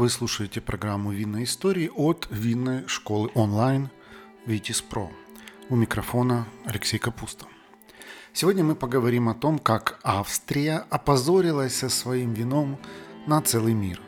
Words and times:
Вы 0.00 0.08
слушаете 0.08 0.62
программу 0.62 1.10
«Винные 1.10 1.44
истории» 1.44 1.90
от 1.94 2.26
винной 2.30 2.88
школы 2.88 3.30
онлайн 3.34 3.90
«Витис 4.46 4.80
Про». 4.80 5.12
У 5.68 5.76
микрофона 5.76 6.46
Алексей 6.64 6.96
Капуста. 6.96 7.44
Сегодня 8.32 8.64
мы 8.64 8.76
поговорим 8.76 9.28
о 9.28 9.34
том, 9.34 9.58
как 9.58 10.00
Австрия 10.02 10.86
опозорилась 10.88 11.76
со 11.76 11.90
своим 11.90 12.32
вином 12.32 12.78
на 13.26 13.42
целый 13.42 13.74
мир. 13.74 14.00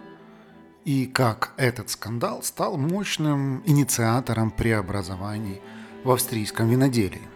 И 0.87 1.05
как 1.05 1.53
этот 1.59 1.91
скандал 1.91 2.43
стал 2.43 2.79
мощным 2.79 3.63
инициатором 3.67 4.51
преобразований 4.51 5.61
в 6.05 6.11
австрийском 6.11 6.71
виноделии. 6.71 7.29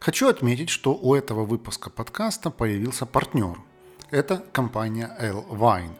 Хочу 0.00 0.26
отметить, 0.26 0.70
что 0.70 0.96
у 0.96 1.14
этого 1.14 1.44
выпуска 1.44 1.88
подкаста 1.88 2.50
появился 2.50 3.06
партнер. 3.06 3.60
Это 4.10 4.44
компания 4.52 5.16
L 5.20 5.46
Wine. 5.48 5.94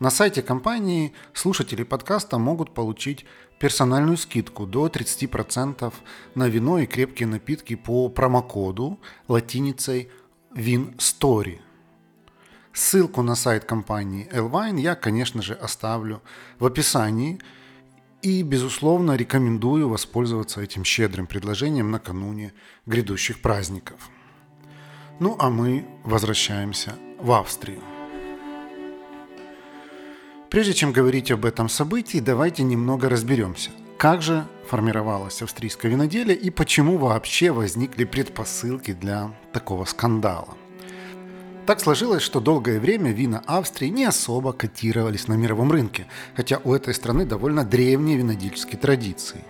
На 0.00 0.10
сайте 0.10 0.42
компании 0.42 1.12
слушатели 1.32 1.84
подкаста 1.84 2.38
могут 2.38 2.74
получить 2.74 3.24
персональную 3.60 4.16
скидку 4.16 4.66
до 4.66 4.88
30% 4.88 5.92
на 6.34 6.48
вино 6.48 6.78
и 6.78 6.86
крепкие 6.86 7.28
напитки 7.28 7.76
по 7.76 8.08
промокоду 8.08 8.98
латиницей 9.28 10.10
WinStory. 10.54 11.60
Ссылку 12.72 13.22
на 13.22 13.36
сайт 13.36 13.64
компании 13.64 14.28
Elvine 14.32 14.80
я, 14.80 14.96
конечно 14.96 15.42
же, 15.42 15.54
оставлю 15.54 16.22
в 16.58 16.66
описании 16.66 17.40
и, 18.20 18.42
безусловно, 18.42 19.14
рекомендую 19.14 19.88
воспользоваться 19.88 20.60
этим 20.60 20.84
щедрым 20.84 21.28
предложением 21.28 21.92
накануне 21.92 22.52
грядущих 22.84 23.40
праздников. 23.40 24.10
Ну 25.20 25.36
а 25.38 25.50
мы 25.50 25.86
возвращаемся 26.02 26.94
в 27.20 27.30
Австрию. 27.30 27.93
Прежде 30.54 30.72
чем 30.72 30.92
говорить 30.92 31.32
об 31.32 31.46
этом 31.46 31.68
событии, 31.68 32.18
давайте 32.18 32.62
немного 32.62 33.08
разберемся, 33.08 33.72
как 33.98 34.22
же 34.22 34.46
формировалось 34.68 35.42
австрийское 35.42 35.90
виноделие 35.90 36.36
и 36.36 36.48
почему 36.48 36.96
вообще 36.96 37.50
возникли 37.50 38.04
предпосылки 38.04 38.92
для 38.92 39.34
такого 39.52 39.84
скандала. 39.84 40.56
Так 41.66 41.80
сложилось, 41.80 42.22
что 42.22 42.38
долгое 42.38 42.78
время 42.78 43.10
вина 43.10 43.42
Австрии 43.48 43.88
не 43.88 44.04
особо 44.04 44.52
котировались 44.52 45.26
на 45.26 45.34
мировом 45.34 45.72
рынке, 45.72 46.06
хотя 46.36 46.60
у 46.62 46.72
этой 46.72 46.94
страны 46.94 47.26
довольно 47.26 47.64
древние 47.64 48.16
винодельческие 48.16 48.78
традиции. 48.78 49.42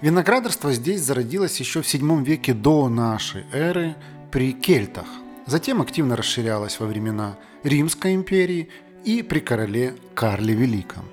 Виноградарство 0.00 0.72
здесь 0.72 1.02
зародилось 1.02 1.60
еще 1.60 1.82
в 1.82 1.84
VII 1.84 2.24
веке 2.24 2.54
до 2.54 2.88
нашей 2.88 3.44
эры 3.52 3.96
при 4.30 4.54
кельтах. 4.54 5.08
Затем 5.44 5.82
активно 5.82 6.16
расширялось 6.16 6.80
во 6.80 6.86
времена 6.86 7.36
Римской 7.64 8.14
империи 8.14 8.70
и 9.08 9.22
при 9.22 9.40
короле 9.40 9.96
Карле 10.14 10.52
Великом. 10.52 11.06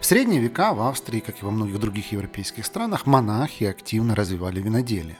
В 0.00 0.06
средние 0.06 0.40
века 0.40 0.72
в 0.72 0.80
Австрии, 0.80 1.20
как 1.20 1.42
и 1.42 1.44
во 1.44 1.50
многих 1.50 1.78
других 1.78 2.12
европейских 2.12 2.64
странах, 2.64 3.04
монахи 3.04 3.64
активно 3.64 4.14
развивали 4.14 4.62
виноделие. 4.62 5.18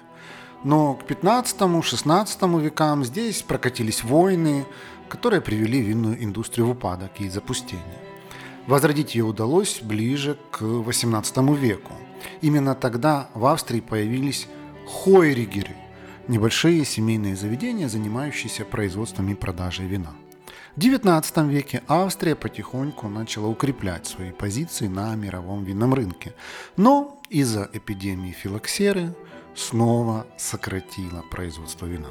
Но 0.65 0.95
к 0.95 1.03
15-16 1.03 2.63
векам 2.63 3.05
здесь 3.05 3.43
прокатились 3.43 4.03
войны, 4.03 4.65
которые 5.11 5.43
привели 5.43 5.83
винную 5.83 6.25
индустрию 6.25 6.69
в 6.69 6.71
упадок 6.71 7.21
и 7.21 7.29
запустение. 7.29 8.01
Возродить 8.67 9.15
ее 9.15 9.25
удалось 9.25 9.81
ближе 9.83 10.39
к 10.51 10.63
18 10.63 11.37
веку. 11.59 11.93
Именно 12.41 12.75
тогда 12.75 13.29
в 13.35 13.45
Австрии 13.45 13.81
появились 13.81 14.49
хойригеры– 14.89 15.77
небольшие 16.29 16.83
семейные 16.87 17.37
заведения, 17.37 17.91
занимающиеся 17.91 18.65
производством 18.65 19.29
и 19.29 19.35
продажей 19.35 19.87
вина– 19.87 20.15
в 20.77 20.79
XIX 20.79 21.49
веке 21.49 21.83
Австрия 21.89 22.37
потихоньку 22.37 23.09
начала 23.09 23.47
укреплять 23.47 24.07
свои 24.07 24.31
позиции 24.31 24.89
на 24.89 25.15
мировом 25.15 25.65
винном 25.65 25.95
рынке, 25.95 26.35
но 26.77 27.19
из-за 27.31 27.71
эпидемии 27.73 28.33
филоксеры 28.33 29.15
снова 29.55 30.27
сократила 30.37 31.25
производство 31.31 31.87
вина. 31.87 32.11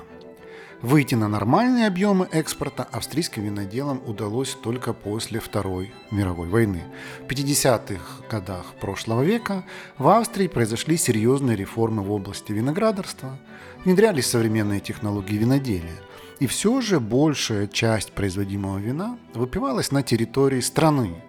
Выйти 0.81 1.13
на 1.13 1.27
нормальные 1.27 1.85
объемы 1.85 2.27
экспорта 2.31 2.87
австрийским 2.91 3.43
виноделам 3.43 4.01
удалось 4.03 4.55
только 4.55 4.93
после 4.93 5.39
Второй 5.39 5.93
мировой 6.09 6.49
войны. 6.49 6.85
В 7.21 7.31
50-х 7.31 8.27
годах 8.31 8.65
прошлого 8.81 9.21
века 9.21 9.63
в 9.99 10.07
Австрии 10.07 10.47
произошли 10.47 10.97
серьезные 10.97 11.55
реформы 11.55 12.01
в 12.01 12.11
области 12.11 12.51
виноградарства, 12.51 13.37
внедрялись 13.83 14.25
современные 14.25 14.79
технологии 14.79 15.37
виноделия– 15.37 15.99
и 16.39 16.47
все 16.47 16.81
же 16.81 16.99
большая 16.99 17.67
часть 17.67 18.11
производимого 18.11 18.77
вина 18.77 19.17
выпивалась 19.33 19.91
на 19.91 20.03
территории 20.03 20.59
страны, 20.59 21.23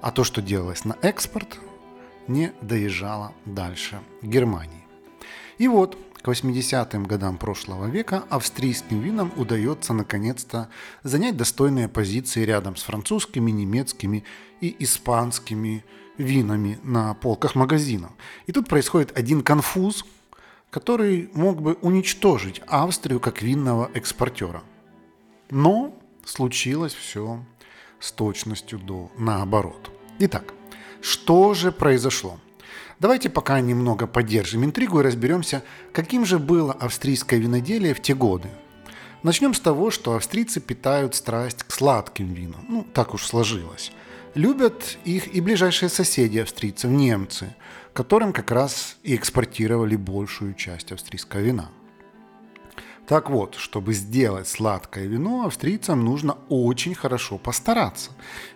а 0.00 0.10
то, 0.10 0.24
что 0.24 0.42
делалось 0.42 0.84
на 0.84 0.96
экспорт, 1.02 1.58
не 2.26 2.52
доезжало 2.60 3.32
дальше 3.44 4.00
Германии. 4.22 4.84
И 5.58 5.68
вот 5.68 5.96
к 6.22 6.28
80-м 6.28 7.04
годам 7.04 7.38
прошлого 7.38 7.86
века 7.86 8.24
австрийским 8.28 9.00
винам 9.00 9.32
удается 9.36 9.92
наконец-то 9.92 10.68
занять 11.02 11.36
достойные 11.36 11.88
позиции 11.88 12.44
рядом 12.44 12.76
с 12.76 12.82
французскими, 12.82 13.50
немецкими 13.50 14.24
и 14.60 14.74
испанскими 14.80 15.84
винами 16.18 16.78
на 16.82 17.14
полках 17.14 17.54
магазинов. 17.54 18.10
И 18.46 18.52
тут 18.52 18.68
происходит 18.68 19.16
один 19.16 19.42
конфуз– 19.42 20.04
который 20.70 21.30
мог 21.34 21.60
бы 21.60 21.74
уничтожить 21.82 22.62
Австрию 22.66 23.20
как 23.20 23.42
винного 23.42 23.90
экспортера. 23.94 24.62
Но 25.50 25.94
случилось 26.24 26.94
все 26.94 27.44
с 27.98 28.12
точностью 28.12 28.78
до 28.78 29.10
наоборот. 29.18 29.90
Итак, 30.20 30.54
что 31.02 31.54
же 31.54 31.72
произошло? 31.72 32.38
Давайте 32.98 33.30
пока 33.30 33.60
немного 33.60 34.06
поддержим 34.06 34.64
интригу 34.64 35.00
и 35.00 35.02
разберемся, 35.02 35.62
каким 35.92 36.24
же 36.24 36.38
было 36.38 36.72
австрийское 36.72 37.40
виноделие 37.40 37.94
в 37.94 38.02
те 38.02 38.14
годы. 38.14 38.48
Начнем 39.22 39.54
с 39.54 39.60
того, 39.60 39.90
что 39.90 40.14
австрийцы 40.14 40.60
питают 40.60 41.14
страсть 41.14 41.62
к 41.64 41.72
сладким 41.72 42.32
винам. 42.32 42.64
Ну, 42.68 42.86
так 42.94 43.14
уж 43.14 43.26
сложилось. 43.26 43.92
Любят 44.34 44.98
их 45.04 45.34
и 45.34 45.40
ближайшие 45.40 45.88
соседи 45.88 46.38
австрийцев, 46.38 46.90
немцы– 46.90 47.54
которым 47.92 48.32
как 48.32 48.50
раз 48.50 48.96
и 49.02 49.14
экспортировали 49.16 49.96
большую 49.96 50.54
часть 50.54 50.92
австрийского 50.92 51.40
вина. 51.40 51.70
Так 53.06 53.28
вот, 53.28 53.56
чтобы 53.56 53.92
сделать 53.92 54.46
сладкое 54.46 55.06
вино, 55.06 55.44
австрийцам 55.44 56.04
нужно 56.04 56.38
очень 56.48 56.94
хорошо 56.94 57.38
постараться. 57.38 58.12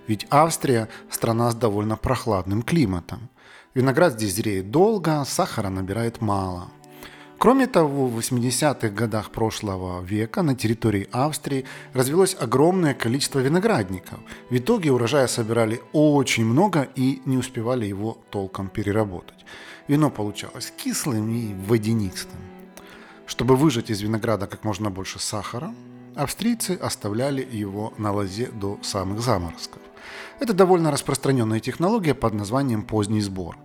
Ведь 0.07 0.27
Австрия– 0.31 0.89
страна 1.11 1.51
с 1.51 1.57
довольно 1.57 1.97
прохладным 1.97 2.63
климатом. 2.63 3.29
Виноград 3.75 4.13
здесь 4.13 4.37
зреет 4.37 4.71
долго, 4.71 5.25
сахара 5.27 5.71
набирает 5.71 6.21
мало– 6.21 6.69
Кроме 7.45 7.67
того, 7.67 8.07
в 8.07 8.19
80-х 8.19 8.89
годах 8.89 9.31
прошлого 9.31 10.03
века 10.03 10.43
на 10.43 10.55
территории 10.55 11.09
Австрии 11.13 11.67
развелось 11.93 12.35
огромное 12.41 12.95
количество 12.95 13.39
виноградников. 13.39 14.19
В 14.49 14.57
итоге 14.57 14.91
урожая 14.91 15.27
собирали 15.27 15.83
очень 15.93 16.47
много 16.47 16.89
и 16.97 17.21
не 17.27 17.37
успевали 17.37 17.85
его 17.85 18.17
толком 18.31 18.69
переработать. 18.69 19.45
Вино 19.89 20.11
получалось 20.11 20.73
кислым 20.75 21.29
и 21.29 21.53
водянистым. 21.69 22.41
Чтобы 23.27 23.57
выжать 23.57 23.91
из 23.91 24.01
винограда 24.01 24.47
как 24.47 24.65
можно 24.65 24.91
больше 24.91 25.19
сахара, 25.19 25.75
австрийцы 26.17 26.79
оставляли 26.81 27.47
его 27.53 27.93
на 27.99 28.11
лозе 28.11 28.47
до 28.47 28.79
самых 28.83 29.21
заморозков. 29.21 29.83
Это 30.41 30.53
довольно 30.53 30.91
распространенная 30.91 31.61
технология 31.61 32.15
под 32.15 32.35
названием 32.35 32.83
поздний 32.83 33.21
сбор. 33.21 33.57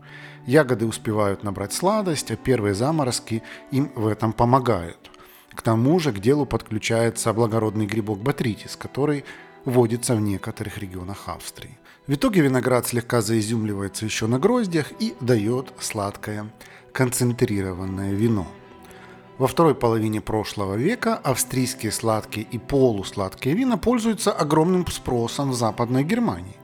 Ягоды 0.46 0.86
успевают 0.86 1.44
набрать 1.44 1.74
сладость, 1.74 2.32
а 2.32 2.36
первые 2.36 2.74
заморозки 2.74 3.44
им 3.72 3.92
в 3.96 4.08
этом 4.08 4.34
помогают. 4.34 5.12
К 5.54 5.62
тому 5.62 6.00
же 6.00 6.12
к 6.12 6.20
делу 6.20 6.46
подключается 6.46 7.34
благородный 7.34 7.86
грибок 7.86 8.20
батритис, 8.20 8.76
который 8.76 9.26
водится 9.66 10.16
в 10.16 10.22
некоторых 10.22 10.78
регионах 10.78 11.28
Австрии. 11.28 11.78
В 12.08 12.14
итоге 12.14 12.42
виноград 12.42 12.88
слегка 12.88 13.22
заизюмливается 13.22 14.06
еще 14.06 14.28
на 14.28 14.40
гроздях 14.40 14.92
и 15.00 15.16
дает 15.20 15.74
сладкое 15.80 16.50
концентрированное 16.94 18.14
вино. 18.14 18.48
Во 19.40 19.48
второй 19.48 19.74
половине 19.74 20.20
прошлого 20.20 20.74
века 20.74 21.16
австрийские 21.16 21.94
сладкие 21.94 22.46
и 22.52 22.58
полусладкие 22.58 23.56
вина 23.56 23.78
пользуются 23.78 24.34
огромным 24.34 24.86
спросом 24.88 25.52
в 25.52 25.54
Западной 25.54 26.04
Германии. 26.04 26.58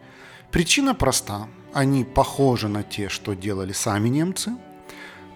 Причина 0.52 0.94
проста. 0.94 1.48
Они 1.72 2.04
похожи 2.04 2.68
на 2.68 2.84
те, 2.84 3.08
что 3.08 3.34
делали 3.34 3.72
сами 3.72 4.10
немцы, 4.10 4.58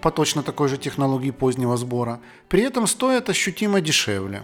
по 0.02 0.10
точно 0.10 0.42
такой 0.42 0.68
же 0.68 0.76
технологии 0.76 1.30
позднего 1.30 1.78
сбора, 1.78 2.20
при 2.50 2.62
этом 2.62 2.86
стоят 2.86 3.30
ощутимо 3.30 3.80
дешевле. 3.80 4.42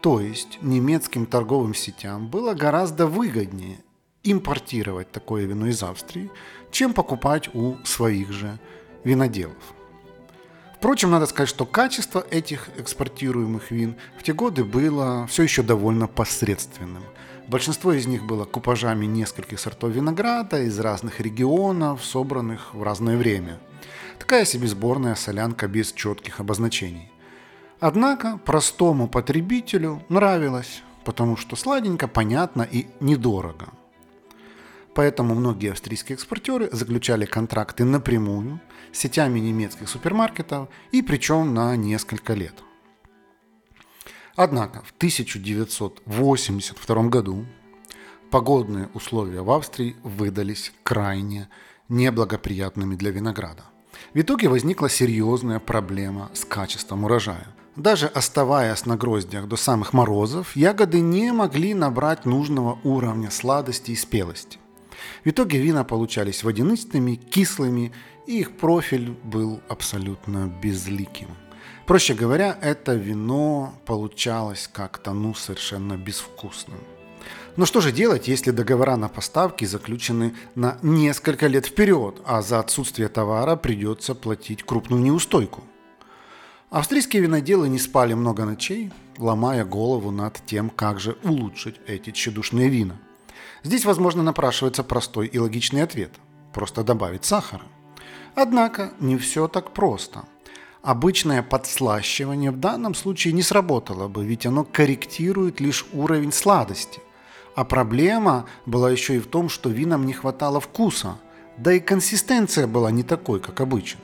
То 0.00 0.18
есть 0.18 0.58
немецким 0.62 1.26
торговым 1.26 1.74
сетям 1.74 2.28
было 2.28 2.54
гораздо 2.54 3.06
выгоднее 3.06 3.84
импортировать 4.22 5.12
такое 5.12 5.44
вино 5.44 5.66
из 5.66 5.82
Австрии, 5.82 6.30
чем 6.70 6.94
покупать 6.94 7.54
у 7.54 7.76
своих 7.84 8.32
же 8.32 8.58
виноделов. 9.04 9.74
Впрочем, 10.84 11.12
надо 11.12 11.24
сказать, 11.24 11.48
что 11.48 11.64
качество 11.64 12.26
этих 12.30 12.68
экспортируемых 12.76 13.70
вин 13.70 13.96
в 14.18 14.22
те 14.22 14.34
годы 14.34 14.64
было 14.64 15.26
все 15.28 15.44
еще 15.44 15.62
довольно 15.62 16.08
посредственным. 16.08 17.02
Большинство 17.48 17.94
из 17.94 18.06
них 18.06 18.26
было 18.26 18.44
купажами 18.44 19.06
нескольких 19.06 19.58
сортов 19.58 19.92
винограда 19.92 20.60
из 20.60 20.78
разных 20.78 21.20
регионов, 21.20 22.04
собранных 22.04 22.74
в 22.74 22.82
разное 22.82 23.16
время. 23.16 23.58
Такая 24.18 24.44
себе 24.44 24.68
сборная 24.68 25.14
солянка 25.14 25.68
без 25.68 25.90
четких 25.90 26.38
обозначений. 26.38 27.10
Однако 27.80 28.38
простому 28.44 29.08
потребителю 29.08 30.02
нравилось, 30.10 30.82
потому 31.06 31.38
что 31.38 31.56
сладенько, 31.56 32.08
понятно 32.08 32.60
и 32.60 32.88
недорого. 33.00 33.68
Поэтому 34.94 35.34
многие 35.34 35.72
австрийские 35.72 36.14
экспортеры 36.14 36.68
заключали 36.70 37.24
контракты 37.24 37.84
напрямую 37.84 38.60
с 38.92 38.98
сетями 38.98 39.40
немецких 39.40 39.88
супермаркетов 39.88 40.68
и 40.92 41.02
причем 41.02 41.52
на 41.52 41.74
несколько 41.76 42.34
лет. 42.34 42.54
Однако 44.36 44.82
в 44.82 44.92
1982 44.96 47.02
году 47.04 47.46
погодные 48.30 48.88
условия 48.94 49.42
в 49.42 49.50
Австрии 49.50 49.96
выдались 50.02 50.72
крайне 50.82 51.48
неблагоприятными 51.88 52.94
для 52.94 53.10
винограда. 53.10 53.64
В 54.12 54.20
итоге 54.20 54.48
возникла 54.48 54.88
серьезная 54.88 55.60
проблема 55.60 56.30
с 56.34 56.44
качеством 56.44 57.04
урожая. 57.04 57.46
Даже 57.76 58.06
оставаясь 58.06 58.86
на 58.86 58.96
гроздях 58.96 59.48
до 59.48 59.56
самых 59.56 59.92
морозов, 59.92 60.56
ягоды 60.56 61.00
не 61.00 61.32
могли 61.32 61.74
набрать 61.74 62.24
нужного 62.24 62.78
уровня 62.84 63.30
сладости 63.30 63.90
и 63.90 63.96
спелости. 63.96 64.58
В 65.24 65.28
итоге 65.30 65.58
вина 65.58 65.84
получались 65.84 66.44
водянистыми, 66.44 67.14
кислыми, 67.14 67.92
и 68.26 68.40
их 68.40 68.56
профиль 68.56 69.10
был 69.22 69.60
абсолютно 69.68 70.52
безликим. 70.62 71.28
Проще 71.86 72.14
говоря, 72.14 72.58
это 72.62 72.94
вино 72.94 73.74
получалось 73.84 74.68
как-то 74.72 75.12
ну 75.12 75.34
совершенно 75.34 75.96
безвкусным. 75.96 76.78
Но 77.56 77.66
что 77.66 77.80
же 77.80 77.92
делать, 77.92 78.26
если 78.26 78.50
договора 78.50 78.96
на 78.96 79.08
поставки 79.08 79.64
заключены 79.64 80.34
на 80.54 80.78
несколько 80.82 81.46
лет 81.46 81.66
вперед, 81.66 82.20
а 82.24 82.42
за 82.42 82.58
отсутствие 82.58 83.08
товара 83.08 83.54
придется 83.56 84.14
платить 84.14 84.64
крупную 84.64 85.02
неустойку? 85.02 85.62
Австрийские 86.70 87.22
виноделы 87.22 87.68
не 87.68 87.78
спали 87.78 88.14
много 88.14 88.44
ночей, 88.44 88.90
ломая 89.18 89.64
голову 89.64 90.10
над 90.10 90.40
тем, 90.44 90.70
как 90.70 90.98
же 90.98 91.16
улучшить 91.22 91.76
эти 91.86 92.10
тщедушные 92.10 92.68
вина. 92.68 92.96
Здесь, 93.64 93.84
возможно, 93.86 94.22
напрашивается 94.22 94.84
простой 94.84 95.26
и 95.26 95.38
логичный 95.38 95.82
ответ– 95.82 96.12
просто 96.52 96.84
добавить 96.84 97.24
сахара. 97.24 97.64
Однако 98.34 98.92
не 99.00 99.16
все 99.16 99.48
так 99.48 99.72
просто. 99.72 100.24
Обычное 100.82 101.42
подслащивание 101.42 102.50
в 102.50 102.60
данном 102.60 102.94
случае 102.94 103.32
не 103.32 103.42
сработало 103.42 104.06
бы, 104.06 104.24
ведь 104.26 104.44
оно 104.44 104.64
корректирует 104.64 105.60
лишь 105.60 105.86
уровень 105.92 106.32
сладости. 106.32 107.00
А 107.56 107.64
проблема 107.64 108.46
была 108.66 108.90
еще 108.90 109.16
и 109.16 109.20
в 109.20 109.26
том, 109.26 109.48
что 109.48 109.70
винам 109.70 110.04
не 110.04 110.12
хватало 110.12 110.60
вкуса, 110.60 111.16
да 111.56 111.72
и 111.72 111.80
консистенция 111.80 112.66
была 112.66 112.90
не 112.90 113.02
такой, 113.02 113.40
как 113.40 113.60
обычно. 113.60 114.00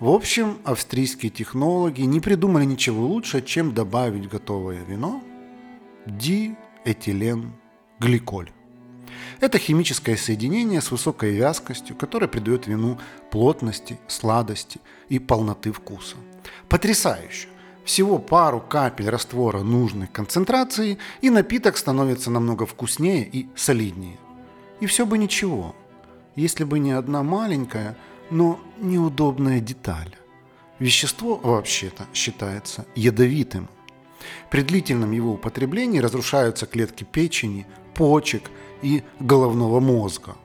В 0.00 0.08
общем, 0.08 0.58
австрийские 0.64 1.30
технологи 1.30 2.00
не 2.00 2.20
придумали 2.20 2.64
ничего 2.64 3.06
лучше, 3.06 3.42
чем 3.42 3.74
добавить 3.74 4.28
готовое 4.28 4.84
вино 4.84 5.22
диэтиленгликоль. 8.04 8.50
Это 9.40 9.58
химическое 9.58 10.16
соединение 10.16 10.80
с 10.80 10.90
высокой 10.90 11.32
вязкостью, 11.32 11.96
которое 11.96 12.28
придает 12.28 12.66
вину 12.66 12.98
плотности, 13.30 13.98
сладости 14.06 14.80
и 15.08 15.18
полноты 15.18 15.72
вкуса. 15.72 16.16
Потрясающе! 16.68 17.48
Всего 17.84 18.18
пару 18.18 18.60
капель 18.60 19.10
раствора 19.10 19.60
нужной 19.60 20.06
концентрации, 20.06 20.96
и 21.20 21.28
напиток 21.28 21.76
становится 21.76 22.30
намного 22.30 22.64
вкуснее 22.64 23.28
и 23.30 23.46
солиднее. 23.54 24.16
И 24.80 24.86
все 24.86 25.04
бы 25.04 25.18
ничего, 25.18 25.76
если 26.34 26.64
бы 26.64 26.78
не 26.78 26.92
одна 26.92 27.22
маленькая, 27.22 27.94
но 28.30 28.58
неудобная 28.78 29.60
деталь. 29.60 30.16
Вещество 30.78 31.36
вообще-то 31.36 32.06
считается 32.14 32.86
ядовитым. 32.94 33.68
При 34.50 34.62
длительном 34.62 35.12
его 35.12 35.34
употреблении 35.34 35.98
разрушаются 35.98 36.64
клетки 36.64 37.04
печени, 37.04 37.66
почек 37.94 38.50
и 38.82 39.02
головного 39.20 39.80
мозга. 39.80 40.36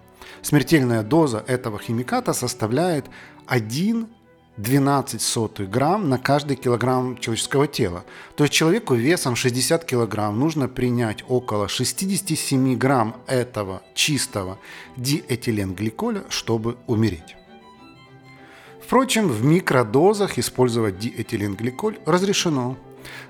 Смертельная 0.42 1.04
доза 1.04 1.44
этого 1.48 1.80
химиката 1.80 2.34
составляет 2.34 3.06
1 3.48 4.08
12 4.60 5.22
сотых 5.22 5.70
грамм 5.70 6.10
на 6.10 6.18
каждый 6.18 6.58
килограмм 6.58 7.18
человеческого 7.18 7.66
тела. 7.66 8.04
То 8.36 8.44
есть 8.44 8.54
человеку 8.54 8.94
весом 8.94 9.38
60 9.38 9.86
килограмм 9.86 10.38
нужно 10.38 10.68
принять 10.68 11.24
около 11.30 11.70
67 11.70 12.78
грамм 12.78 13.16
этого 13.26 13.82
чистого 13.96 14.60
диэтиленгликоля, 14.98 16.24
чтобы 16.28 16.76
умереть. 16.88 17.38
Впрочем, 18.84 19.30
в 19.30 19.46
микродозах 19.46 20.38
использовать 20.38 21.00
диэтиленгликоль 21.00 22.00
разрешено. 22.06 22.76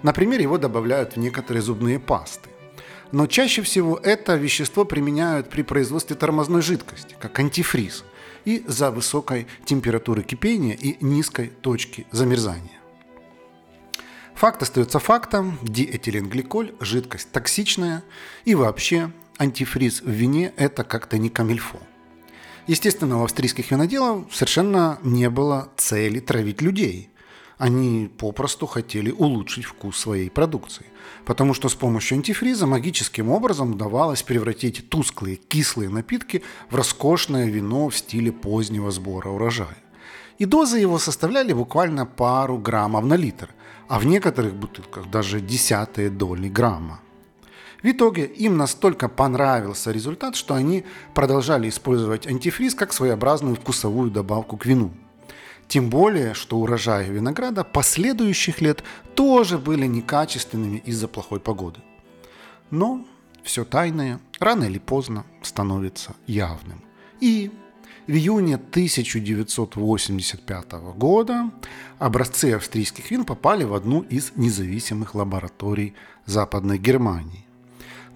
Например, 0.02 0.40
его 0.40 0.58
добавляют 0.58 1.14
в 1.14 1.18
некоторые 1.18 1.62
зубные 1.62 2.00
пасты. 2.00 2.50
Но 3.12 3.28
чаще 3.28 3.62
всего 3.62 3.98
это 3.98 4.36
вещество 4.36 4.86
применяют 4.86 5.50
при 5.50 5.64
производстве 5.64 6.16
тормозной 6.16 6.62
жидкости, 6.62 7.16
как 7.20 7.40
антифриз– 7.40 8.04
и 8.46 8.64
за 8.68 8.92
высокой 8.92 9.48
температуры 9.66 10.24
кипения 10.24 10.76
и 10.76 11.04
низкой 11.04 11.48
точки 11.48 12.08
замерзания. 12.12 12.80
Факт 14.36 14.64
остается 14.64 15.00
фактом. 15.00 15.60
Диэтиленгликоль– 15.62 16.74
жидкость 16.80 17.32
токсичная 17.32 18.04
и 18.46 18.56
вообще 18.56 19.12
антифриз 19.38 20.02
в 20.02 20.10
вине– 20.10 20.54
это 20.58 20.84
как-то 20.84 21.18
не 21.18 21.30
камильфо. 21.30 21.80
Естественно, 22.68 23.20
у 23.20 23.24
австрийских 23.24 23.72
виноделов 23.72 24.34
совершенно 24.34 25.00
не 25.04 25.30
было 25.30 25.70
цели 25.76 26.20
травить 26.20 26.62
людей. 26.62 27.10
Они 27.58 28.10
попросту 28.18 28.68
хотели 28.68 29.12
улучшить 29.12 29.66
вкус 29.66 29.98
своей 29.98 30.30
продукции– 30.30 30.86
потому 31.26 31.54
что 31.54 31.70
с 31.70 31.76
помощью 31.76 32.16
антифриза 32.16 32.66
магическим 32.66 33.30
образом 33.30 33.72
удавалось 33.72 34.24
превратить 34.24 34.90
тусклые 34.90 35.36
кислые 35.36 35.90
напитки 35.90 36.44
в 36.70 36.76
роскошное 36.76 37.48
вино 37.48 37.90
в 37.90 37.98
стиле 37.98 38.32
позднего 38.32 38.92
сбора 38.92 39.30
урожая. 39.30 39.78
И 40.38 40.46
дозы 40.46 40.80
его 40.80 41.00
составляли 41.00 41.54
буквально 41.54 42.06
пару 42.06 42.58
граммов 42.58 43.06
на 43.06 43.16
литр, 43.16 43.50
а 43.88 44.00
в 44.00 44.06
некоторых 44.06 44.56
бутылках 44.56 45.10
даже 45.10 45.42
десятые 45.42 46.10
доли 46.10 46.48
грамма. 46.48 47.02
В 47.84 47.86
итоге 47.86 48.26
им 48.26 48.58
настолько 48.58 49.08
понравился 49.08 49.92
результат, 49.92 50.36
что 50.36 50.54
они 50.54 50.84
продолжали 51.14 51.70
использовать 51.70 52.28
антифриз 52.28 52.76
как 52.76 52.94
своеобразную 52.94 53.56
вкусовую 53.56 54.12
добавку 54.12 54.58
к 54.58 54.66
вину– 54.66 54.92
тем 55.70 55.90
более, 55.90 56.34
что 56.34 56.58
урожаи 56.58 57.10
винограда 57.10 57.64
последующих 57.64 58.60
лет 58.60 58.84
тоже 59.16 59.58
были 59.60 59.86
некачественными 59.86 60.80
из-за 60.80 61.08
плохой 61.08 61.40
погоды. 61.40 61.80
Но 62.72 63.06
все 63.44 63.64
тайное 63.64 64.20
рано 64.40 64.66
или 64.66 64.80
поздно 64.80 65.26
становится 65.44 66.16
явным. 66.26 66.84
И 67.22 67.52
в 68.08 68.12
июне 68.12 68.56
1985 68.56 70.72
года 70.98 71.52
образцы 72.00 72.54
австрийских 72.54 73.12
вин 73.12 73.24
попали 73.24 73.64
в 73.64 73.76
одну 73.76 74.02
из 74.02 74.32
независимых 74.36 75.14
лабораторий 75.14 75.94
Западной 76.26 76.80
Германии. 76.80 77.46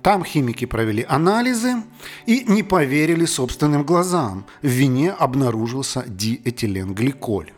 Там 0.04 0.26
химики 0.26 0.66
провели 0.66 1.06
анализы 1.08 1.76
и 2.26 2.44
не 2.44 2.62
поверили 2.62 3.24
собственным 3.24 3.86
глазам. 3.86 4.46
В 4.62 4.68
вине 4.68 5.12
обнаружился 5.12 6.04
диэтиленгликоль. 6.06 7.54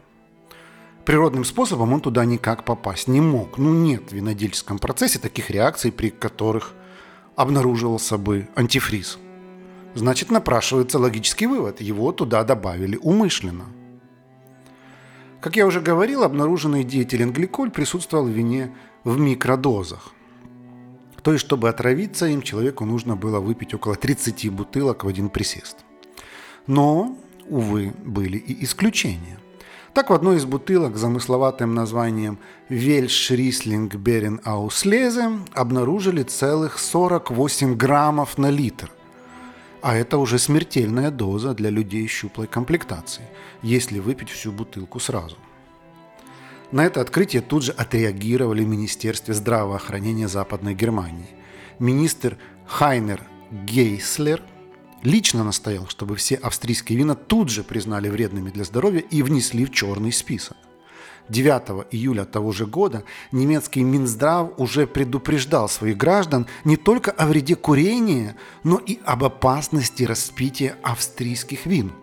Природным 1.06 1.44
способом 1.44 1.94
он 1.94 2.02
туда 2.02 2.24
никак 2.24 2.64
попасть 2.64 3.08
не 3.08 3.20
мог. 3.20 3.58
Ну 3.58 3.74
нет 3.74 4.12
в 4.12 4.14
винодельческом 4.14 4.78
процессе 4.78 5.18
таких 5.18 5.50
реакций, 5.50 5.92
при 5.92 6.12
которых 6.12 6.74
обнаруживался 7.36 8.20
бы 8.20 8.48
антифриз. 8.56 9.18
Значит, 9.96 10.30
напрашивается 10.30 11.00
логический 11.00 11.48
вывод. 11.48 11.82
Его 11.82 12.12
туда 12.12 12.44
добавили 12.44 12.98
умышленно. 12.98 13.66
Как 15.42 15.56
я 15.56 15.66
уже 15.66 15.82
говорил, 15.82 16.22
обнаруженный 16.24 16.84
диэтиленгликоль 16.84 17.72
присутствовал 17.72 18.26
в 18.26 18.30
вине 18.30 18.72
в 19.04 19.18
микродозах. 19.18 20.12
То 21.26 21.34
есть, 21.34 21.44
чтобы 21.44 21.70
отравиться 21.70 22.28
им, 22.28 22.44
человеку 22.44 22.86
нужно 22.86 23.16
было 23.16 23.40
выпить 23.40 23.74
около 23.74 23.96
30 23.96 24.52
бутылок 24.52 25.04
в 25.04 25.08
один 25.08 25.30
присест. 25.30 25.78
Но, 26.68 27.18
увы, 27.50 27.96
были 28.06 28.38
и 28.38 28.64
исключения. 28.64 29.40
Так 29.96 30.12
в 30.12 30.14
одной 30.14 30.38
из 30.38 30.46
бутылок 30.46 30.96
с 30.96 31.00
замысловатым 31.00 31.74
названием 31.74 32.38
Вельшрислинг 32.70 33.96
Берен 33.96 34.40
Ауслезе 34.44 35.40
обнаружили 35.56 36.22
целых 36.22 36.78
48 36.78 37.76
граммов 37.76 38.38
на 38.38 38.52
литр. 38.52 38.92
А 39.82 39.96
это 39.96 40.20
уже 40.20 40.38
смертельная 40.38 41.10
доза 41.10 41.56
для 41.56 41.72
людей 41.72 42.06
щуплой 42.06 42.46
комплектации, 42.46 43.24
если 43.64 43.98
выпить 43.98 44.30
всю 44.30 44.52
бутылку 44.52 45.00
сразу. 45.00 45.38
На 46.76 46.86
это 46.86 47.00
открытие 47.00 47.42
тут 47.42 47.64
же 47.64 47.72
отреагировали 47.72 48.62
в 48.62 48.68
Министерстве 48.68 49.34
здравоохранения 49.34 50.28
Западной 50.28 50.74
Германии. 50.74 51.30
Министр 51.80 52.38
Хайнер 52.68 53.24
Гейслер 53.50 54.42
лично 55.02 55.46
настоял, 55.46 55.88
чтобы 55.88 56.18
все 56.18 56.36
австрийские 56.36 56.98
вина 56.98 57.16
тут 57.16 57.48
же 57.48 57.64
признали 57.64 58.10
вредными 58.10 58.50
для 58.50 58.66
здоровья 58.66 59.00
и 59.00 59.24
внесли 59.24 59.64
в 59.64 59.72
черный 59.72 60.12
список. 60.12 60.58
9 61.30 61.88
июля 61.92 62.26
того 62.26 62.52
же 62.52 62.66
года 62.66 63.06
немецкий 63.32 63.82
Минздрав 63.82 64.52
уже 64.58 64.86
предупреждал 64.86 65.70
своих 65.70 65.96
граждан 65.96 66.46
не 66.66 66.76
только 66.76 67.12
о 67.12 67.26
вреде 67.28 67.56
курения, 67.56 68.36
но 68.66 68.80
и 68.80 69.00
об 69.06 69.24
опасности 69.24 70.04
распития 70.04 70.76
австрийских 70.84 71.68
вин. 71.68 71.94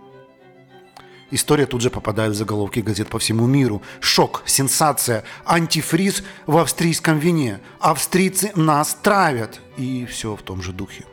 История 1.33 1.65
тут 1.65 1.81
же 1.81 1.89
попадает 1.89 2.35
в 2.35 2.37
заголовки 2.37 2.81
газет 2.81 3.09
по 3.09 3.19
всему 3.19 3.47
миру. 3.47 3.81
Шок, 4.01 4.43
сенсация, 4.45 5.25
антифриз 5.47 6.23
в 6.47 6.59
австрийском 6.59 7.19
вине. 7.19 7.61
Австрийцы 7.81 8.53
нас 8.55 8.95
травят. 9.03 9.59
И 9.79 10.05
все 10.05 10.37
в 10.37 10.43
том 10.43 10.61
же 10.61 10.73
духе. 10.75 11.05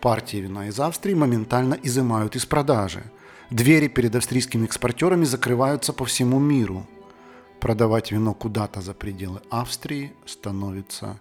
Партии 0.00 0.38
вина 0.38 0.68
из 0.68 0.80
Австрии 0.80 1.12
моментально 1.12 1.78
изымают 1.82 2.36
из 2.36 2.46
продажи. 2.46 3.04
Двери 3.50 3.88
перед 3.88 4.16
австрийскими 4.16 4.64
экспортерами 4.64 5.24
закрываются 5.24 5.92
по 5.92 6.06
всему 6.06 6.38
миру 6.38 6.86
продавать 7.60 8.12
вино 8.12 8.32
куда-то 8.32 8.80
за 8.80 8.94
пределы 8.94 9.40
Австрии 9.50 10.14
становится 10.24 11.20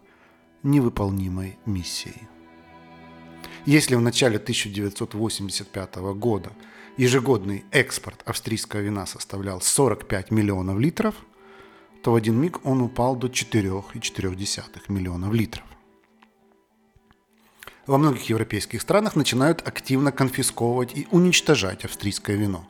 невыполнимой 0.63 1.57
миссией. 1.65 2.27
Если 3.65 3.95
в 3.95 4.01
начале 4.01 4.37
1985 4.37 5.95
года 6.15 6.51
ежегодный 6.97 7.65
экспорт 7.71 8.21
австрийского 8.25 8.81
вина 8.81 9.05
составлял 9.05 9.61
45 9.61 10.31
миллионов 10.31 10.79
литров, 10.79 11.15
то 12.03 12.11
в 12.11 12.15
один 12.15 12.39
миг 12.39 12.65
он 12.65 12.81
упал 12.81 13.15
до 13.15 13.27
4,4 13.27 14.81
миллионов 14.89 15.33
литров. 15.33 15.63
Во 17.85 17.97
многих 17.97 18.29
европейских 18.29 18.81
странах 18.81 19.15
начинают 19.15 19.67
активно 19.67 20.11
конфисковывать 20.11 20.95
и 20.95 21.07
уничтожать 21.11 21.83
австрийское 21.83 22.37
вино. 22.37 22.65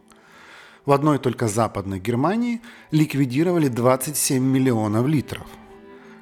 В 0.85 0.91
одной 0.91 1.19
только 1.19 1.47
западной 1.47 1.99
Германии 1.99 2.61
ликвидировали 2.91 3.67
27 3.67 4.43
миллионов 4.43 5.07
литров. 5.07 5.47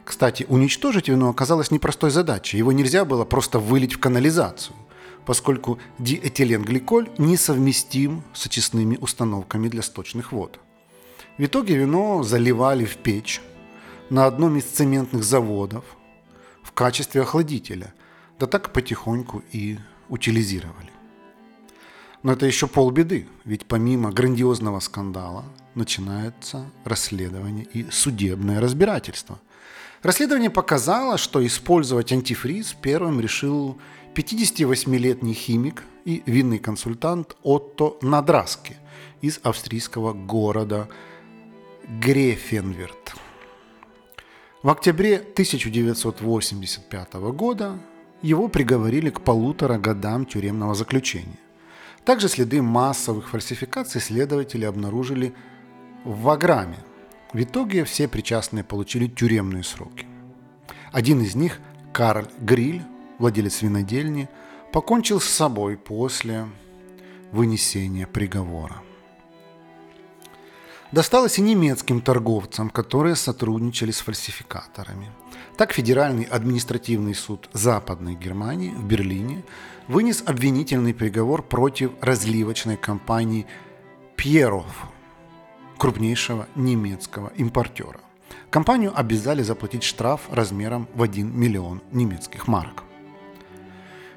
Кстати, 0.04 0.46
уничтожить 0.50 1.08
вино 1.08 1.30
оказалось 1.30 1.72
непростой 1.72 2.12
задачей. 2.12 2.58
Его 2.58 2.72
нельзя 2.72 3.06
было 3.06 3.24
просто 3.24 3.60
вылить 3.60 3.94
в 3.94 4.00
канализацию, 4.00 4.76
поскольку 5.26 5.80
диэтиленгликоль 6.00 7.10
несовместим 7.18 8.24
с 8.34 8.46
очистными 8.46 8.98
установками 9.00 9.68
для 9.68 9.82
сточных 9.82 10.32
вод. 10.32 10.60
В 11.38 11.44
итоге 11.44 11.76
вино 11.76 12.24
заливали 12.24 12.86
в 12.86 12.98
печь 12.98 13.42
на 14.10 14.26
одном 14.26 14.58
из 14.58 14.66
цементных 14.66 15.24
заводов 15.24 15.86
в 16.64 16.72
качестве 16.72 17.22
охладителя, 17.22 17.94
да 18.40 18.48
так 18.48 18.74
потихоньку 18.74 19.44
и 19.52 19.78
утилизировали. 20.10 20.92
Но 22.24 22.34
это 22.34 22.46
еще 22.46 22.68
полбеды, 22.68 23.28
ведь 23.46 23.66
помимо 23.66 24.12
грандиозного 24.12 24.80
скандала 24.80 25.46
начинается 25.74 26.70
расследование 26.84 27.66
и 27.66 27.90
судебное 27.90 28.60
разбирательство. 28.60 29.40
Расследование 30.04 30.50
показало, 30.50 31.18
что 31.20 31.46
использовать 31.46 32.12
антифриз 32.12 32.74
первым 32.74 33.22
решил 33.22 33.78
58-летний 34.16 35.34
химик 35.34 35.84
и 36.06 36.24
винный 36.26 36.58
консультант 36.58 37.36
Отто 37.44 37.98
Надраски 38.02 38.78
из 39.22 39.40
австрийского 39.44 40.14
города 40.14 40.90
Грефенверт. 41.88 43.14
В 44.64 44.70
октябре 44.70 45.18
1985 45.18 47.14
года 47.14 47.78
его 48.24 48.48
приговорили 48.48 49.12
к 49.12 49.22
полутора 49.22 49.78
годам 49.78 50.26
тюремного 50.26 50.74
заключения. 50.74 51.38
Также 52.06 52.28
следы 52.28 52.64
массовых 52.64 53.30
фальсификаций 53.30 54.02
следователи 54.02 54.66
обнаружили 54.66 55.36
в 56.04 56.22
Ваграме. 56.22 56.78
В 57.34 57.42
итоге 57.42 57.86
все 57.86 58.08
причастные 58.08 58.64
получили 58.64 59.08
тюремные 59.08 59.64
сроки. 59.64 60.06
Один 60.92 61.22
из 61.22 61.36
них, 61.36 61.60
Карль 61.94 62.28
Гриль, 62.40 62.82
владелец 63.20 63.62
винодельни, 63.62 64.28
покончил 64.74 65.22
с 65.22 65.26
собой 65.26 65.78
после 65.78 66.48
вынесения 67.32 68.06
приговора. 68.06 68.82
Досталось 70.92 71.40
и 71.40 71.42
немецким 71.42 72.02
торговцам, 72.02 72.70
которые 72.70 73.16
сотрудничали 73.16 73.92
с 73.92 74.02
фальсификаторами. 74.02 75.10
Так 75.56 75.72
Федеральный 75.72 76.26
административный 76.26 77.16
суд 77.16 77.50
Западной 77.54 78.16
Германии 78.16 78.72
в 78.72 78.84
Берлине 78.84 79.46
вынес 79.88 80.22
обвинительный 80.26 80.94
приговор 80.94 81.44
против 81.44 81.92
разливочной 82.02 82.76
компании 82.76 83.48
Пьеров, 84.18 84.91
крупнейшего 85.82 86.46
немецкого 86.54 87.34
импортера. 87.38 88.00
Компанию 88.52 88.94
обязали 88.96 89.42
заплатить 89.42 89.82
штраф 89.82 90.22
размером 90.30 90.88
в 90.94 91.02
1 91.02 91.36
миллион 91.36 91.82
немецких 91.92 92.48
марок. 92.48 92.84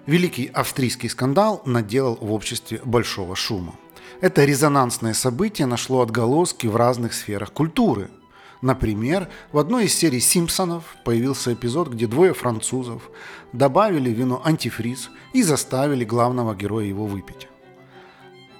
Великий 0.04 0.50
австрийский 0.52 1.08
скандал 1.08 1.62
наделал 1.64 2.18
в 2.20 2.34
обществе 2.34 2.82
большого 2.84 3.34
шума. 3.34 3.76
Это 4.20 4.44
резонансное 4.44 5.14
событие 5.14 5.66
нашло 5.66 6.02
отголоски 6.02 6.66
в 6.66 6.76
разных 6.76 7.14
сферах 7.14 7.50
культуры– 7.50 8.10
Например, 8.60 9.28
в 9.52 9.58
одной 9.58 9.84
из 9.84 9.94
серий 9.94 10.20
«Симпсонов» 10.20 10.96
появился 11.04 11.52
эпизод, 11.52 11.90
где 11.90 12.06
двое 12.06 12.32
французов 12.32 13.10
добавили 13.52 14.08
вино 14.08 14.40
антифриз 14.42 15.10
и 15.34 15.42
заставили 15.42 16.02
главного 16.02 16.54
героя 16.54 16.86
его 16.86 17.04
выпить. 17.04 17.48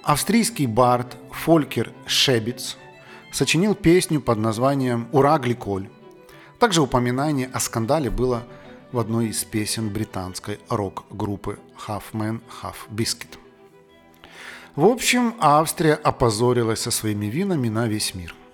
Австрийский 0.03 0.67
бард 0.67 1.17
Фолькер 1.31 1.91
Шебиц 2.05 2.77
сочинил 3.35 3.75
песню 3.75 4.19
под 4.19 4.39
названием 4.39 5.07
«Ура, 5.11 5.37
гликоль». 5.37 5.89
Также 6.57 6.81
упоминание 6.81 7.49
о 7.53 7.59
скандале 7.59 8.09
было 8.09 8.43
в 8.91 8.97
одной 8.97 9.27
из 9.27 9.43
песен 9.43 9.89
британской 9.89 10.59
рок-группы 10.69 11.59
Half 11.87 12.03
Man, 12.13 12.41
Half 12.63 12.89
Biscuit. 12.89 13.37
В 14.75 14.85
общем, 14.85 15.35
Австрия 15.39 15.93
опозорилась 15.93 16.79
со 16.79 16.91
своими 16.91 17.27
винами 17.27 17.69
на 17.69 17.87
весь 17.87 18.15
мир– 18.15 18.33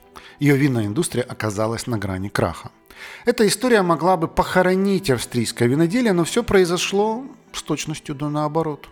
ее 0.42 0.58
винная 0.58 0.88
индустрия 0.88 1.24
оказалась 1.24 1.86
на 1.86 2.00
грани 2.00 2.28
краха. 2.28 2.72
Эта 3.26 3.46
история 3.46 3.84
могла 3.84 4.18
бы 4.18 4.28
похоронить 4.28 5.12
австрийское 5.12 5.68
виноделие, 5.68 6.14
но 6.14 6.24
все 6.24 6.44
произошло 6.44 7.24
с 7.54 7.62
точностью 7.62 8.16
до 8.16 8.28
наоборот. 8.28 8.90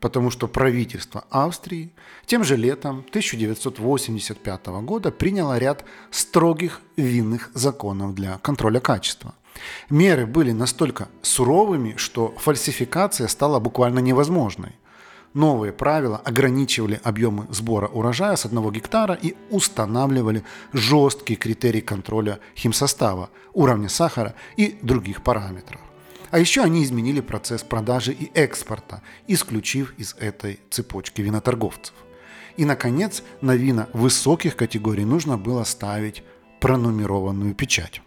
Потому 0.00 0.30
что 0.30 0.46
правительство 0.46 1.24
Австрии 1.30 1.90
тем 2.26 2.44
же 2.44 2.56
летом 2.56 3.04
1985 3.08 4.66
года 4.66 5.10
приняло 5.10 5.58
ряд 5.58 5.84
строгих 6.10 6.80
винных 6.96 7.50
законов 7.54 8.14
для 8.14 8.38
контроля 8.38 8.80
качества. 8.80 9.34
Меры 9.88 10.26
были 10.26 10.52
настолько 10.52 11.08
суровыми, 11.22 11.94
что 11.96 12.34
фальсификация 12.36 13.26
стала 13.26 13.58
буквально 13.58 14.00
невозможной 14.00 14.74
новые 15.36 15.72
правила 15.72 16.20
ограничивали 16.24 16.98
объемы 17.04 17.46
сбора 17.50 17.86
урожая 17.86 18.36
с 18.36 18.46
одного 18.46 18.72
гектара 18.72 19.14
и 19.14 19.36
устанавливали 19.50 20.42
жесткие 20.72 21.36
критерии 21.36 21.80
контроля 21.80 22.40
химсостава, 22.56 23.30
уровня 23.52 23.88
сахара 23.88 24.34
и 24.56 24.78
других 24.82 25.22
параметров. 25.22 25.80
А 26.36 26.38
еще 26.38 26.62
они 26.62 26.84
изменили 26.84 27.22
процесс 27.22 27.62
продажи 27.62 28.12
и 28.12 28.30
экспорта, 28.34 29.00
исключив 29.26 29.94
из 29.96 30.14
этой 30.18 30.60
цепочки 30.68 31.22
виноторговцев. 31.22 31.94
И, 32.58 32.66
наконец, 32.66 33.22
на 33.40 33.56
вина 33.56 33.88
высоких 33.94 34.54
категорий 34.54 35.06
нужно 35.06 35.38
было 35.38 35.64
ставить 35.64 36.22
пронумерованную 36.60 37.54
печать. 37.54 38.02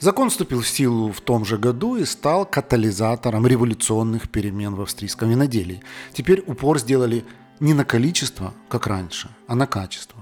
Закон 0.00 0.30
вступил 0.30 0.62
в 0.62 0.66
силу 0.66 1.12
в 1.12 1.20
том 1.20 1.44
же 1.44 1.56
году 1.56 1.94
и 1.94 2.04
стал 2.04 2.44
катализатором 2.46 3.46
революционных 3.46 4.28
перемен 4.28 4.74
в 4.74 4.80
австрийском 4.80 5.30
виноделии. 5.30 5.84
Теперь 6.12 6.42
упор 6.44 6.80
сделали 6.80 7.24
не 7.60 7.74
на 7.74 7.84
количество, 7.84 8.54
как 8.68 8.88
раньше, 8.88 9.30
а 9.46 9.54
на 9.54 9.68
качество. 9.68 10.20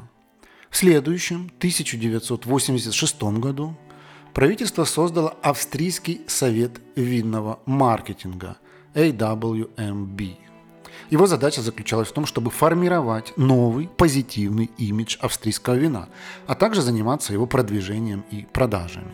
В 0.68 0.76
следующем, 0.76 1.50
1986 1.56 3.22
году, 3.38 3.78
правительство 4.34 4.84
создало 4.84 5.34
Австрийский 5.42 6.22
совет 6.26 6.80
винного 6.96 7.60
маркетинга 7.66 8.56
AWMB. 8.94 10.36
Его 11.10 11.26
задача 11.26 11.62
заключалась 11.62 12.08
в 12.08 12.12
том, 12.12 12.26
чтобы 12.26 12.50
формировать 12.50 13.32
новый 13.36 13.88
позитивный 13.88 14.70
имидж 14.76 15.16
австрийского 15.20 15.74
вина, 15.74 16.08
а 16.46 16.54
также 16.54 16.82
заниматься 16.82 17.32
его 17.32 17.46
продвижением 17.46 18.24
и 18.30 18.46
продажами. 18.52 19.10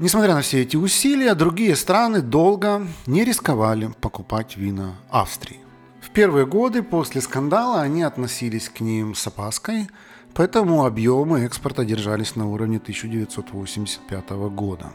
Несмотря 0.00 0.34
на 0.34 0.40
все 0.40 0.62
эти 0.62 0.76
усилия, 0.76 1.34
другие 1.34 1.76
страны 1.76 2.22
долго 2.22 2.86
не 3.06 3.22
рисковали 3.22 3.90
покупать 4.00 4.56
вина 4.56 4.94
Австрии. 5.10 5.60
В 6.00 6.08
первые 6.10 6.46
годы 6.46 6.82
после 6.82 7.20
скандала 7.20 7.82
они 7.82 8.02
относились 8.02 8.70
к 8.70 8.80
ним 8.80 9.14
с 9.14 9.26
опаской, 9.26 9.88
поэтому 10.34 10.84
объемы 10.84 11.40
экспорта 11.40 11.84
держались 11.84 12.36
на 12.36 12.48
уровне 12.48 12.78
1985 12.78 14.30
года. 14.50 14.92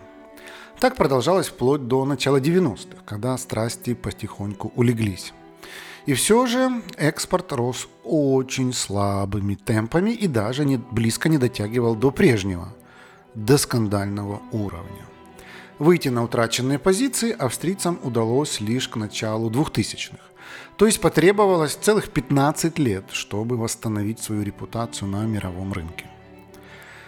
Так 0.80 0.96
продолжалось 0.96 1.48
вплоть 1.48 1.88
до 1.88 2.06
начала 2.06 2.40
90-х, 2.40 3.04
когда 3.06 3.38
страсти 3.38 3.94
потихоньку 3.94 4.72
улеглись. 4.76 5.34
И 6.06 6.14
все 6.14 6.46
же 6.46 6.84
экспорт 6.98 7.52
рос 7.54 7.88
очень 8.04 8.74
слабыми 8.74 9.56
темпами 9.56 10.12
и 10.12 10.28
даже 10.28 10.66
не, 10.66 10.78
близко 10.78 11.30
не 11.30 11.38
дотягивал 11.38 11.96
до 11.96 12.12
прежнего, 12.12 12.76
до 13.34 13.58
скандального 13.58 14.42
уровня. 14.52 15.06
Выйти 15.80 16.10
на 16.10 16.24
утраченные 16.24 16.78
позиции 16.78 17.32
австрийцам 17.32 18.00
удалось 18.04 18.62
лишь 18.62 18.88
к 18.88 18.98
началу 18.98 19.50
2000-х. 19.50 20.20
То 20.78 20.86
есть 20.86 21.00
потребовалось 21.00 21.74
целых 21.74 22.10
15 22.10 22.80
лет, 22.80 23.06
чтобы 23.12 23.58
восстановить 23.58 24.20
свою 24.20 24.44
репутацию 24.44 25.08
на 25.08 25.26
мировом 25.26 25.74
рынке. 25.74 26.06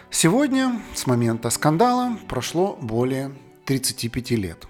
Сегодня, 0.10 0.82
с 0.96 1.06
момента 1.06 1.50
скандала, 1.50 2.18
прошло 2.28 2.78
более 2.82 3.34
35 3.66 4.32
лет. 4.32 4.68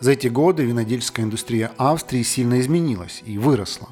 За 0.00 0.12
эти 0.12 0.28
годы 0.28 0.64
винодельческая 0.64 1.24
индустрия 1.24 1.72
Австрии 1.78 2.22
сильно 2.22 2.60
изменилась 2.60 3.22
и 3.24 3.38
выросла. 3.38 3.88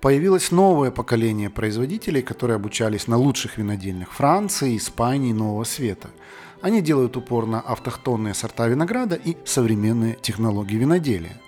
Появилось 0.00 0.52
новое 0.52 0.90
поколение 0.90 1.50
производителей, 1.50 2.22
которые 2.22 2.56
обучались 2.56 3.08
на 3.08 3.16
лучших 3.16 3.58
винодельнях 3.58 4.12
Франции, 4.12 4.76
Испании, 4.76 5.32
Нового 5.32 5.64
Света– 5.64 6.10
они 6.62 6.80
делают 6.80 7.16
упор 7.16 7.46
на 7.46 7.60
автохтонные 7.60 8.34
сорта 8.34 8.66
винограда 8.66 9.14
и 9.14 9.36
современные 9.44 10.16
технологии 10.20 10.76
виноделия. 10.76 11.40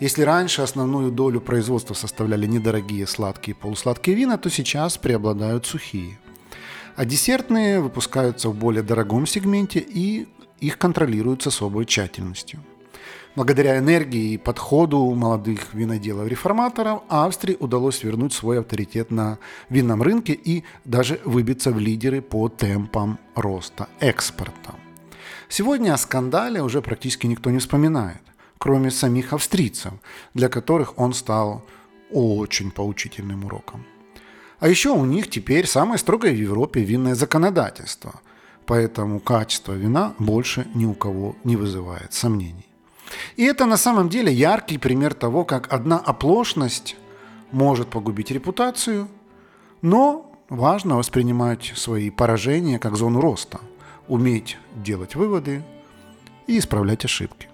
Если 0.00 0.22
раньше 0.22 0.62
основную 0.62 1.12
долю 1.12 1.42
производства 1.42 1.92
составляли 1.92 2.46
недорогие 2.46 3.06
сладкие 3.06 3.54
и 3.54 3.60
полусладкие 3.60 4.16
вина, 4.16 4.38
то 4.38 4.48
сейчас 4.48 4.96
преобладают 4.96 5.66
сухие. 5.66 6.18
А 6.96 7.04
десертные 7.04 7.80
выпускаются 7.80 8.48
в 8.48 8.54
более 8.54 8.82
дорогом 8.82 9.26
сегменте 9.26 9.78
и 9.78 10.26
их 10.58 10.78
контролируют 10.78 11.42
с 11.42 11.48
особой 11.48 11.84
тщательностью. 11.84 12.60
Благодаря 13.36 13.78
энергии 13.78 14.32
и 14.32 14.38
подходу 14.38 15.04
молодых 15.14 15.74
виноделов-реформаторов 15.74 17.02
Австрии 17.08 17.58
удалось 17.60 18.02
вернуть 18.02 18.32
свой 18.32 18.60
авторитет 18.60 19.10
на 19.10 19.38
винном 19.68 20.02
рынке 20.02 20.32
и 20.32 20.64
даже 20.86 21.20
выбиться 21.26 21.72
в 21.72 21.78
лидеры 21.78 22.22
по 22.22 22.48
темпам 22.48 23.18
роста 23.34 23.88
экспорта. 24.00 24.74
Сегодня 25.48 25.92
о 25.92 25.98
скандале 25.98 26.62
уже 26.62 26.80
практически 26.80 27.26
никто 27.26 27.50
не 27.50 27.58
вспоминает, 27.58 28.22
кроме 28.60 28.90
самих 28.90 29.32
австрийцев, 29.32 29.92
для 30.34 30.48
которых 30.48 30.98
он 30.98 31.14
стал 31.14 31.62
очень 32.12 32.70
поучительным 32.70 33.44
уроком. 33.44 33.86
А 34.58 34.68
еще 34.68 34.90
у 34.90 35.04
них 35.06 35.30
теперь 35.30 35.66
самое 35.66 35.98
строгое 35.98 36.32
в 36.32 36.36
Европе 36.36 36.82
винное 36.82 37.14
законодательство, 37.14 38.20
поэтому 38.66 39.18
качество 39.18 39.72
вина 39.72 40.12
больше 40.18 40.66
ни 40.74 40.84
у 40.84 40.92
кого 40.92 41.36
не 41.42 41.56
вызывает 41.56 42.12
сомнений. 42.12 42.66
И 43.36 43.44
это 43.44 43.64
на 43.64 43.78
самом 43.78 44.10
деле 44.10 44.30
яркий 44.30 44.78
пример 44.78 45.14
того, 45.14 45.44
как 45.44 45.72
одна 45.72 45.98
оплошность 45.98 46.96
может 47.52 47.88
погубить 47.88 48.30
репутацию, 48.30 49.08
но 49.80 50.30
важно 50.50 50.96
воспринимать 50.96 51.72
свои 51.76 52.10
поражения 52.10 52.78
как 52.78 52.96
зону 52.96 53.20
роста, 53.20 53.58
уметь 54.06 54.58
делать 54.76 55.14
выводы 55.14 55.62
и 56.46 56.58
исправлять 56.58 57.06
ошибки. 57.06 57.49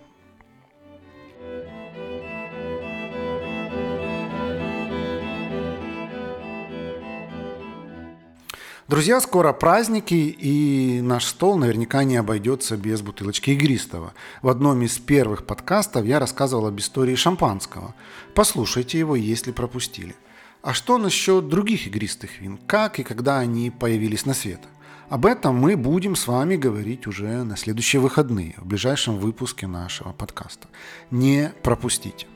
Друзья, 8.88 9.21
скоро 9.21 9.52
праздники, 9.52 10.14
и 10.14 11.00
наш 11.00 11.25
стол 11.25 11.57
наверняка 11.59 12.05
не 12.05 12.16
обойдется 12.16 12.76
без 12.76 13.02
бутылочки 13.02 13.50
игристого. 13.50 14.14
В 14.43 14.49
одном 14.49 14.81
из 14.83 14.97
первых 14.99 15.45
подкастов 15.45 16.05
я 16.05 16.21
рассказывал 16.21 16.69
об 16.69 16.78
истории 16.78 17.16
шампанского. 17.16 17.97
Послушайте 18.33 19.00
его, 19.00 19.16
если 19.16 19.51
пропустили. 19.51 20.14
А 20.62 20.72
что 20.72 20.99
насчет 20.99 21.49
других 21.49 21.88
игристых 21.88 22.40
вин? 22.40 22.61
Как 22.68 23.01
и 23.01 23.03
когда 23.03 23.40
они 23.40 23.72
появились 23.72 24.25
на 24.25 24.35
свет? 24.35 24.61
Об 25.09 25.27
этом 25.27 25.57
мы 25.57 25.77
будем 25.77 26.14
с 26.14 26.29
вами 26.29 26.55
говорить 26.55 27.09
уже 27.09 27.42
на 27.42 27.57
следующие 27.57 27.99
выходные, 27.99 28.55
в 28.59 28.66
ближайшем 28.66 29.18
выпуске 29.18 29.66
нашего 29.66 30.12
подкаста. 30.12 30.68
Не 31.11 31.53
пропустите. 31.64 32.29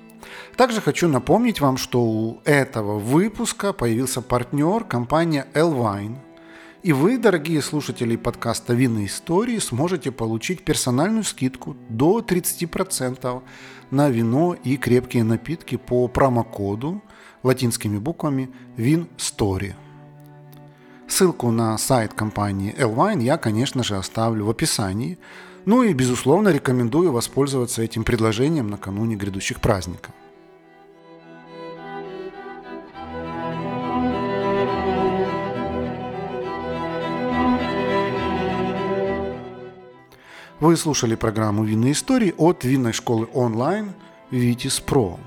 Также 0.56 0.80
хочу 0.80 1.06
напомнить 1.06 1.60
вам, 1.60 1.76
что 1.76 2.02
у 2.02 2.40
этого 2.44 2.98
выпуска 2.98 3.72
появился 3.72 4.20
партнер 4.20 4.82
компания 4.82 5.46
Elvine– 5.54 6.16
и 6.82 6.92
вы, 6.92 7.18
дорогие 7.18 7.60
слушатели 7.60 8.16
подкаста 8.16 8.72
«Винные 8.72 9.06
истории», 9.06 9.58
сможете 9.58 10.10
получить 10.10 10.64
персональную 10.64 11.24
скидку 11.24 11.76
до 11.88 12.20
30% 12.20 13.42
на 13.90 14.08
вино 14.08 14.56
и 14.64 14.76
крепкие 14.76 15.24
напитки 15.24 15.76
по 15.76 16.08
промокоду 16.08 17.02
латинскими 17.42 17.98
буквами 17.98 18.50
WinStory. 18.76 19.74
Ссылку 21.06 21.50
на 21.50 21.76
сайт 21.76 22.14
компании 22.14 22.74
Elvine 22.78 23.22
я, 23.22 23.36
конечно 23.36 23.82
же, 23.82 23.96
оставлю 23.96 24.46
в 24.46 24.50
описании. 24.50 25.18
Ну 25.66 25.82
и, 25.82 25.92
безусловно, 25.92 26.48
рекомендую 26.48 27.12
воспользоваться 27.12 27.82
этим 27.82 28.04
предложением 28.04 28.68
накануне 28.68 29.16
грядущих 29.16 29.60
праздников. 29.60 30.14
Вы 40.60 40.76
слушали 40.76 41.14
программу 41.14 41.64
«Винные 41.64 41.92
истории» 41.92 42.34
от 42.36 42.64
винной 42.64 42.92
школы 42.92 43.30
онлайн 43.32 43.94
«Витис 44.30 44.78
Про». 44.78 45.18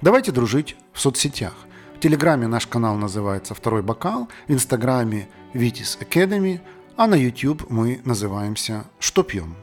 Давайте 0.00 0.32
дружить 0.32 0.74
в 0.94 1.00
соцсетях. 1.00 1.52
В 1.94 2.00
Телеграме 2.00 2.46
наш 2.46 2.66
канал 2.66 2.96
называется 2.96 3.54
«Второй 3.54 3.82
бокал», 3.82 4.30
в 4.48 4.52
Инстаграме 4.52 5.28
«Витис 5.52 5.98
Academy», 6.00 6.62
а 6.96 7.06
на 7.06 7.14
YouTube 7.14 7.66
мы 7.68 8.00
называемся 8.06 8.86
«Что 8.98 9.22
пьем?». 9.22 9.54